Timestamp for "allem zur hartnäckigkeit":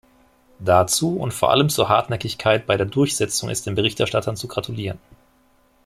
1.51-2.65